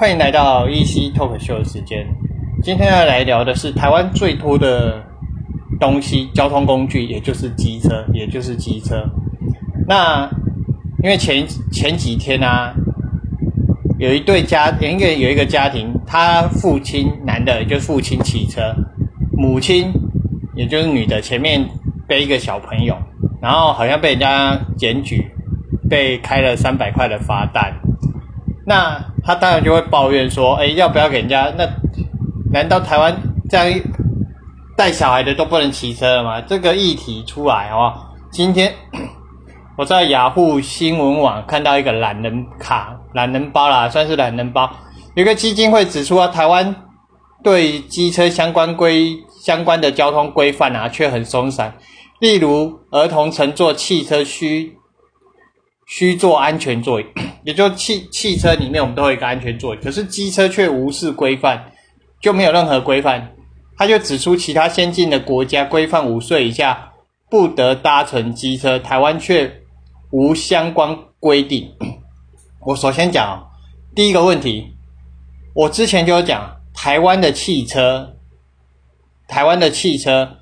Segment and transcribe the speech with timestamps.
[0.00, 2.06] 欢迎来到 EC Talk Show 的时间。
[2.62, 5.04] 今天要来聊的是台湾最多的
[5.78, 9.04] 东西，交通工具，也就是机车，也就是机车。
[9.86, 10.26] 那
[11.02, 12.72] 因为前前几天啊，
[13.98, 18.74] 有一对家，一个有一个家庭，他父亲男的，也就是父亲骑车，
[19.36, 19.92] 母亲
[20.56, 21.62] 也就是女的，前面
[22.08, 22.96] 背一个小朋友，
[23.38, 25.30] 然后好像被人家检举，
[25.90, 27.70] 被开了三百块的罚单。
[28.64, 31.52] 那他当然就会抱怨说：“哎，要不要给人家？
[31.56, 31.68] 那
[32.52, 33.16] 难道台湾
[33.48, 33.80] 这样
[34.76, 37.92] 带小孩的都不能骑车了吗？”这个议题出来哦，
[38.30, 38.72] 今天
[39.76, 44.70] 我在雅虎新闻网看到一个懒人卡、懒人包啦，算是懒人包。
[45.14, 46.74] 有个基金会指出啊，台湾
[47.42, 51.74] 对机车相关规相关的交通规范啊，却很松散。
[52.18, 54.76] 例如，儿童乘坐汽车需
[55.90, 57.04] 需坐安全座椅，
[57.42, 61.60] 也就汽汽车里面我们都有一个安全座椅，可是机车却无视规范，
[62.20, 63.34] 就没有任何规范。
[63.76, 66.92] 他就指出，其他先进的国家规范五岁以下
[67.28, 69.62] 不得搭乘机车，台湾却
[70.12, 71.74] 无相关规定。
[72.64, 73.50] 我首先讲
[73.92, 74.76] 第一个问题，
[75.54, 78.14] 我之前就有讲，台湾的汽车，
[79.26, 80.36] 台湾的汽车。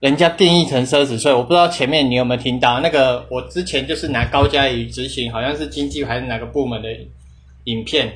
[0.00, 3.26] 人家定义成奢侈税，我不知道前面你有没有听到那个？
[3.30, 6.88] 我之前就是拿高嘉瑜执行，好像是经济还是哪个部门的
[7.64, 8.12] 影片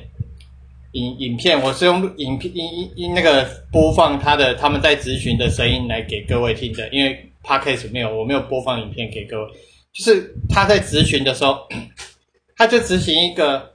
[0.93, 9.51] 影影片，我是用影片音音那个播放他的他们在咨询的声音来给各位听的，因为 podcast 没有，我没有播放影片给各位。
[9.91, 11.67] 就是他在咨询的时候，
[12.55, 13.73] 他就执行一个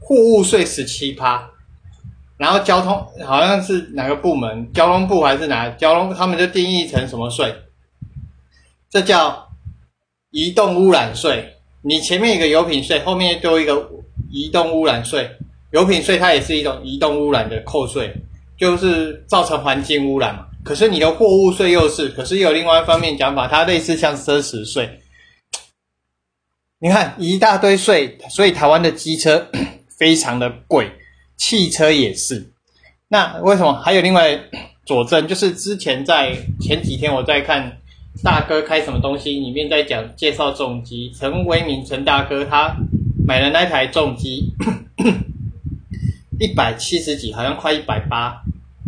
[0.00, 1.48] 货物税十七趴。
[2.36, 7.54] 然后交通好像是哪个部门，交通部还是哪交通，他们就定义成什么税？
[8.90, 9.48] 这叫
[10.30, 11.56] 移动污染税。
[11.82, 13.90] 你前面一个油品税，后面多一个
[14.30, 15.30] 移动污染税。
[15.72, 18.12] 油品税它也是一种移动污染的扣税，
[18.56, 20.46] 就是造成环境污染嘛。
[20.64, 25.00] 可是你的货物税又是，可是有另外一方面讲法，它类似像奢侈税。
[26.78, 29.48] 你看一大堆税，所以台湾的机车
[29.88, 30.90] 非常的贵。
[31.46, 32.50] 汽车也是，
[33.08, 34.40] 那为什么还有另外
[34.86, 35.28] 佐证？
[35.28, 37.70] 就是之前在前几天我在看
[38.22, 42.74] 大哥开什么东西，里面在讲介绍重机，陈为民陈大哥他
[43.28, 44.54] 买了那台重机，
[46.40, 48.42] 一百七十几，好像快一百八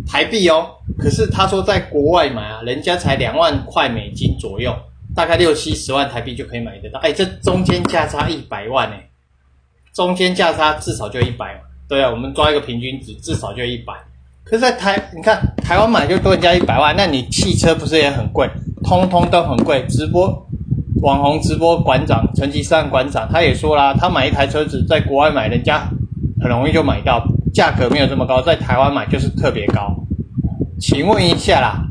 [0.07, 0.77] 台币哦。
[0.97, 4.75] 可是他说在国外买啊，人家才两万块美金左右，
[5.15, 6.99] 大概六七十万台币就可以买得到。
[7.01, 8.97] 哎，这中间价差一百万呢，
[9.93, 11.66] 中间价差至少就一百万。
[11.87, 13.93] 对啊，我们抓一个平均值，至少就一百。
[14.43, 18.49] 可是，在台，你看台湾买就多人家一百万，那你汽车不是也很贵？
[18.83, 19.85] 通通都很贵。
[19.87, 20.47] 直播
[21.01, 25.89] 网红直播馆长成吉思汗馆长他也说啦，他买一台车子在国外买，人家
[26.41, 29.95] 很容易就买到，价格没有这么高，在台湾买就是特别高。
[30.79, 31.87] 请问一下啦，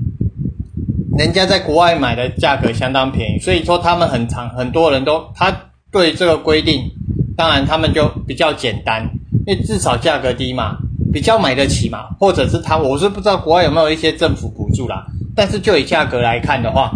[1.18, 5.54] 人家在国外买的价格相当便宜，所以说他们很长，很多人都他
[5.90, 6.90] 对这个规定，
[7.36, 9.08] 当然他们就比较简单。
[9.46, 10.76] 因为至少价格低嘛，
[11.12, 15.06] 比较买得起嘛，或者是他，我是不知道国外有没有一些政府补助啦。
[15.34, 16.90] 但是就以价格来看的话，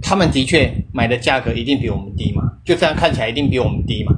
[0.00, 4.12] 他们的确买的价格一定比我们低嘛，就这样看起来一定比我们低嘛。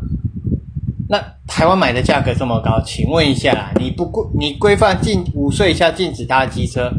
[1.08, 6.90] 那台湾买的价格这么高，请问一下啦，你不规你规范禁五岁以下禁止搭机车，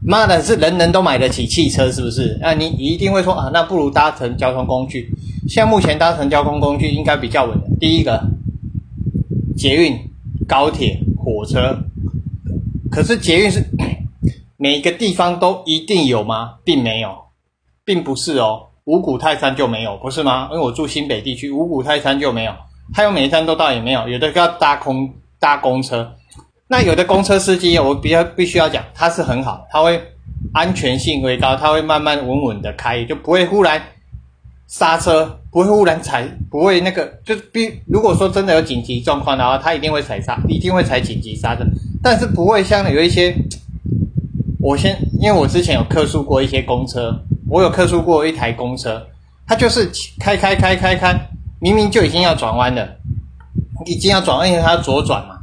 [0.00, 2.38] 妈的是人人都买得起汽车是不是？
[2.40, 5.10] 那你一定会说啊，那不如搭乘交通工具。
[5.48, 8.22] 像目前搭乘交通工具应该比较稳的，第一个。
[9.60, 9.94] 捷运、
[10.48, 11.76] 高铁、火车，
[12.90, 13.62] 可是捷运是
[14.56, 16.54] 每个地方都一定有吗？
[16.64, 17.14] 并没有，
[17.84, 18.68] 并不是哦。
[18.84, 20.48] 五谷泰山就没有，不是吗？
[20.50, 22.52] 因为我住新北地区，五谷泰山就没有。
[22.94, 26.10] 还有每一站都到也没有，有的要搭空搭公车。
[26.66, 30.00] 那有的公车司机，我比较必须要讲，他是很好，他会
[30.54, 33.82] 安全性会高，他会慢慢稳稳的开，就不会忽然。
[34.70, 41.64] 刹车不会忽然踩，不会那个，就是必如果说真的有紧急状况的话，他一定会踩刹，一定会踩紧急刹车，
[42.00, 43.34] 但是不会像有一些，
[44.60, 47.12] 我先，因为我之前有客诉过一些公车，
[47.48, 49.04] 我有客诉过一台公车，
[49.44, 49.90] 它就是
[50.20, 51.18] 开开开开开，
[51.58, 52.88] 明明就已经要转弯了，
[53.86, 55.36] 已经要转弯，因为它要左转嘛，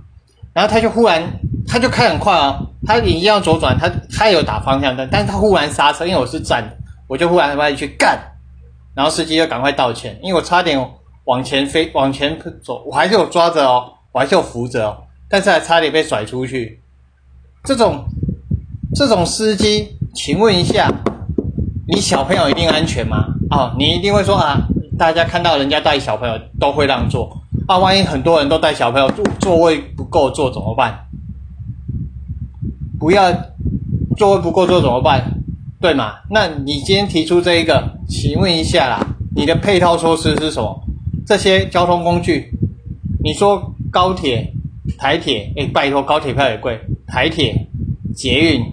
[0.53, 1.21] 然后他就忽然，
[1.67, 8.17] 他就开很快啊，他已经要左转，他他有打方向灯，但是他忽然刹车，因为我是站的，我就忽然把你去干。
[8.97, 10.89] 然后司机就赶快道歉，因为我差点
[11.25, 14.97] 往前飞，往前走，我还是有抓着哦，我还是有扶着哦，
[15.29, 16.81] 但是还差点被甩出去。
[17.63, 18.03] 这种
[18.95, 20.91] 这种司机，请问一下，
[21.87, 23.23] 你小朋友一定安全吗？
[23.51, 24.63] 哦，你一定会说啊，
[24.97, 31.05] 大家看到人家带小朋友都会让座啊，万一很多人都带小朋友，座座位不够坐怎么办？
[32.99, 33.31] 不要
[34.17, 35.36] 座位不够坐怎么办？
[35.79, 36.15] 对嘛？
[36.29, 40.83] 那你今天提出这一个，请问一下啦，你的配套措施是什么？
[41.25, 42.51] 这些交通工具，
[43.23, 44.53] 你说高铁、
[44.97, 47.67] 台铁，哎，拜托，高铁票也贵，台铁、
[48.15, 48.63] 捷运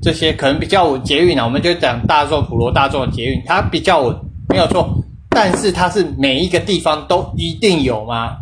[0.00, 1.02] 这些可能比较稳。
[1.02, 4.16] 捷运啊，我们就讲大众普罗大众的捷运，它比较稳，
[4.48, 5.02] 没有错。
[5.28, 8.38] 但是它是每一个地方都一定有吗？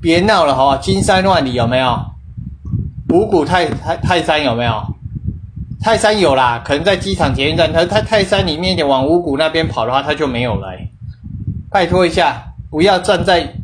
[0.00, 0.76] 别闹了，好？
[0.78, 1.98] 金山万里有没有？
[3.12, 4.82] 五谷泰泰泰山有没有？
[5.82, 7.72] 泰山有啦，可能在机场捷运站。
[7.72, 10.68] 它它泰山里面，往五谷那边跑的话，它就没有了。
[11.70, 13.54] 拜托一下，不要站在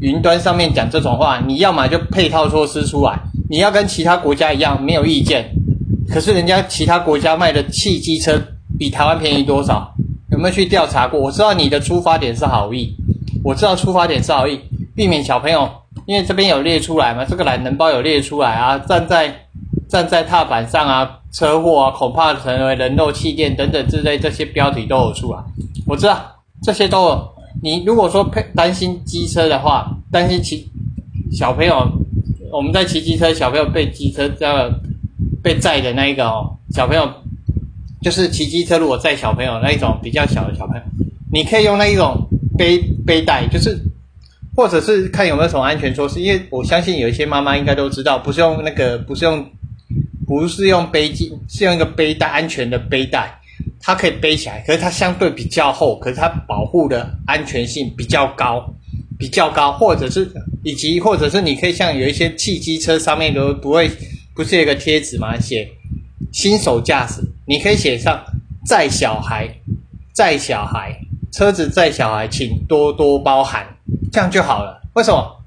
[0.00, 1.40] 云端上面讲这种话。
[1.46, 5.48] 你要么就配套措施出来，你要跟其他国家一样，没有意见。
[6.12, 8.36] 可是人家其他国家卖的汽机车
[8.76, 9.94] 比台湾便宜多少？
[10.32, 11.20] 有没有去调查过？
[11.20, 12.96] 我知道你的出发点是好意，
[13.44, 14.58] 我知道出发点是好意，
[14.96, 15.70] 避免小朋友，
[16.06, 19.46] 因为这边有列出来嘛，这个懒人包有列出来啊，站在
[19.88, 25.38] 站在踏板上啊，车祸啊，恐怕成为人肉气垫等等之类这些标题都有出来，
[25.86, 26.20] 我知道
[26.62, 27.28] 这些都有。
[27.62, 30.68] 你如果说配担心机车的话，担心骑
[31.32, 31.86] 小朋友，
[32.52, 34.70] 我们在骑机车，小朋友被机车这样
[35.42, 37.08] 被载的那一个哦，小朋友。
[38.02, 40.82] 就是骑机车，如果载小朋友那一种比较小的小朋友，
[41.30, 42.16] 你可以用那一种
[42.56, 43.78] 背背带，就是
[44.56, 46.18] 或者是看有没有什么安全措施。
[46.18, 49.44] 因为我相信有一些妈妈应该都知道，不是用那个，不是用，
[50.30, 53.36] 不是用背巾，是用一个背带，安全的背带，
[53.80, 58.72] 它可以背起来，可是它相对比较厚，可是它保护的安全性比较高，
[59.18, 60.30] 比较高，或者是
[60.62, 63.90] 以及或者是你可以像有一些汽机车上面都不会，
[64.32, 65.36] 不是有个贴纸吗？
[65.36, 65.68] 写。
[66.30, 68.24] 新手驾驶，你可以写上
[68.64, 69.48] 载小孩，
[70.12, 70.96] 载小孩，
[71.32, 73.66] 车子载小孩，请多多包涵，
[74.12, 74.80] 这样就好了。
[74.92, 75.42] 为什么？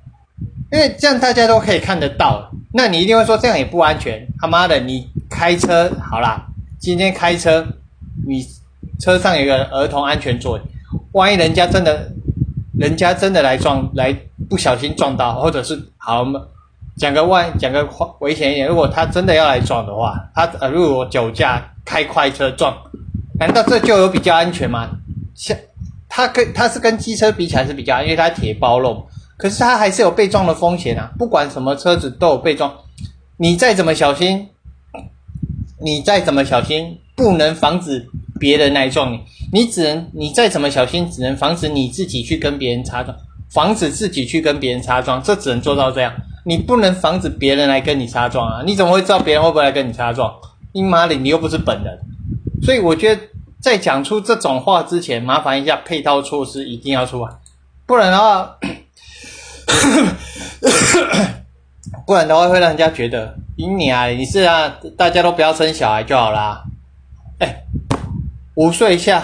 [0.73, 2.51] 因为这样大家都可以看得到。
[2.75, 4.27] 那你一定会说这样也不安全。
[4.39, 6.47] 他妈的，你开车好啦，
[6.79, 7.65] 今天开车，
[8.27, 8.43] 你
[8.99, 10.61] 车上有个儿童安全座椅，
[11.11, 12.11] 万一人家真的，
[12.77, 14.11] 人家真的来撞，来
[14.49, 16.41] 不小心撞到，或者是好吗？
[16.97, 17.87] 讲个万，讲个
[18.19, 22.75] 危险一点，如果他真的要来撞的话，他呃，如果酒驾开快车撞，
[23.39, 24.89] 难道这就有比较安全吗？
[25.35, 25.57] 像
[26.07, 31.11] 他跟他是跟机车比起来是比较，因为它铁包肉，可是他还是有被撞的风险啊。
[31.17, 32.73] 不管什么车子都有被撞，
[33.37, 34.49] 你再怎么小心，
[35.81, 38.07] 你再怎么小心，不能防止
[38.39, 39.19] 别人来撞你，
[39.51, 43.17] 你只能你再怎么小心，只能防止你自己去跟别人擦撞，
[43.49, 46.13] 防止自己去跟别人擦撞，这只能做到这样。
[46.45, 48.63] 你不能防止别人来跟你擦撞啊！
[48.65, 50.29] 你怎么会知道别人会不会来跟你擦撞？
[50.73, 51.97] 你妈的，你又不是本人。
[52.61, 53.21] 所以我觉得
[53.61, 57.31] 在讲出这种话之前，麻烦一下配套措施一定要出来，
[57.85, 58.57] 不然的话，
[62.05, 66.63] 不然的话会让人家觉得你啊，你是啊，大家都不要生小孩就好啦。
[67.39, 67.63] 哎，
[68.55, 69.21] 五岁以下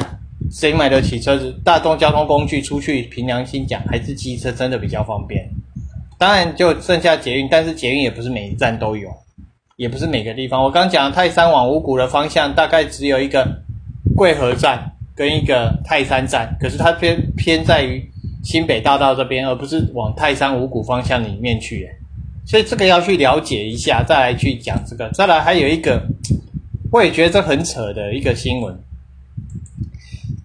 [0.52, 1.54] 谁买得起车子？
[1.64, 5.50] 大众交通工具出去，凭良心讲，还是机车真的比较方便。
[6.18, 9.10] 当然就剩下捷运，但是捷运也不是每一站都有，
[9.78, 10.64] 也不是每个地方。
[10.64, 13.48] 我刚讲泰山往五谷的方向，大概只有一个
[14.16, 18.12] 贵河站跟一个泰山站，可是它偏偏在于
[18.50, 21.88] 新北大道这边，而不是往泰山五谷方向里面去。
[22.48, 25.08] 所以这个要去了解一下，再来去讲这个。
[25.12, 26.02] 再来还有一个，
[26.92, 28.76] 我也觉得这很扯的一个新闻。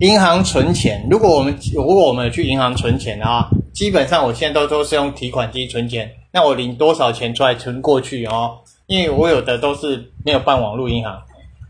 [0.00, 3.49] 银行存钱，如果我们如果我们去银行存钱啊。
[3.73, 8.58] 基本上我现在都都是用提款机存钱，那我领多少钱出来存过去哦？
[8.87, 11.20] 因为我有的都是没有办网络银行，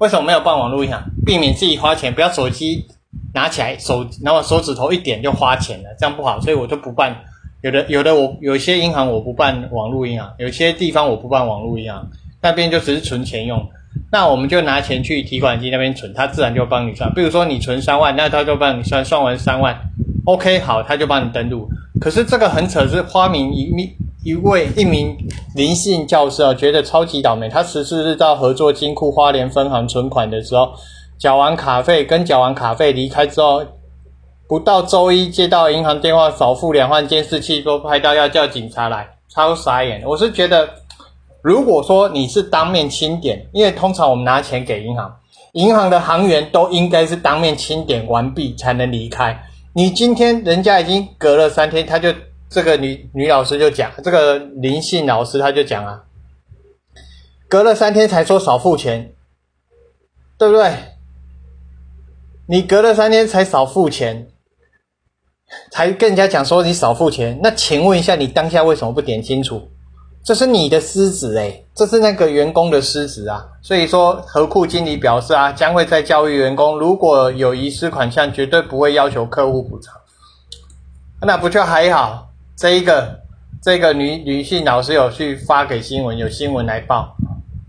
[0.00, 1.00] 为什么没有办网络银行？
[1.24, 2.84] 避免自己花钱，不要手机
[3.34, 7.14] 拿起来手，然后手指头一点就花钱了，这样不好，所以我就不办。
[7.62, 12.08] 有的有的我有些银行我不办网络银行，有些地方我不办网络银行，
[12.40, 13.62] 那边就只是存钱用。
[14.12, 17.12] 那我们就拿钱去提款机那边存，它自然就帮你算。
[17.14, 19.74] 比如说你存三万，那他就帮你算，算完三万
[20.26, 21.68] ，OK 好，他就帮你登录。
[22.00, 23.88] 可是这个很扯，是花名一名
[24.24, 25.16] 一位一名
[25.54, 27.48] 林姓教师啊，觉得超级倒霉。
[27.48, 30.74] 他十四日到合作金库花莲分行存款的时候，
[31.18, 33.64] 缴完卡费跟缴完卡费离开之后，
[34.46, 40.02] 不到周一接到银行电话，少付两万监视器都拍到要叫警察来，超傻眼。
[40.04, 40.68] 我是觉得，
[41.40, 45.16] 如果说你是当面清点，因为通常我们拿钱给银行，
[45.52, 49.44] 银行的行员都应该是当面清点完毕才能离开。
[49.72, 52.12] 你今天人家已经隔了三天，他就
[52.50, 56.02] 这个女女老师就讲，这个林姓老师他就讲啊，
[57.48, 59.14] 隔了三天才说少付钱，
[60.38, 60.72] 对不对？
[62.46, 64.28] 你隔了三天才少付钱，
[65.70, 69.68] 才跟人家讲说你少付钱，那请问一下，你当下为什么不点清楚？
[70.22, 73.46] 这是你的失职诶，这是那个员工的失职啊。
[73.62, 79.94] 所以说，何库经理表示啊，将会在教育员工，如果有遗失款项，绝对不会要求客户补偿。
[81.22, 82.28] 那不就还好？
[82.56, 83.20] 这一个
[83.62, 87.16] 这个女女性老师有去发给新闻，有新闻来报，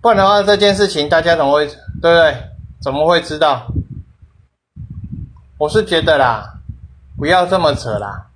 [0.02, 2.36] 不然的话，这件事情大家怎么会对不对？
[2.82, 3.66] 怎么会知道？
[5.58, 6.44] 我是觉得啦，
[7.18, 8.28] 不要这么扯啦，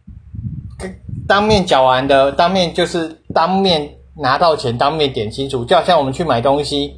[1.27, 3.95] 当面讲完的，当面就是当面。
[4.21, 6.93] 拿到钱当面点清楚，就好像我们去买东西，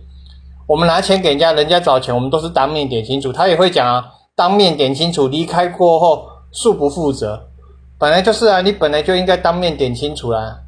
[0.66, 3.32] 我们拿钱给人家，人家找钱，我们都是当面点清楚。
[3.32, 4.04] 他也会讲啊，
[4.36, 7.40] 当面点清楚，离开过后恕不负责。
[8.00, 10.62] 本来就是啊，你本来就应该当面点清楚啦，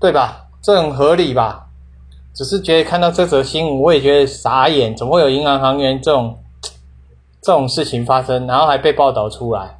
[0.00, 0.48] 对吧？
[0.60, 1.64] 这很合理吧？
[2.34, 6.36] 只是觉得看到这则新闻，我也觉得傻眼，怎么会有银行行员这种
[7.44, 9.78] 这种事情发生，然后还被报道出来？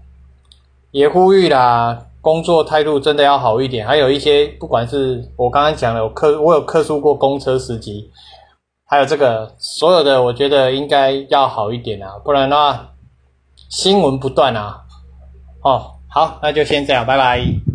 [0.91, 2.07] 也呼吁啦。
[2.21, 8.11] 工作态度真的要好一点，还有一些不管是我刚刚讲的，有客我有客诉过公车司机，
[8.87, 12.93] 还有这个所有的，我觉得应该要好一点啊，不然的话
[13.69, 14.85] 新闻不断啊。
[15.63, 17.45] 哦，好，那就先这样，拜拜。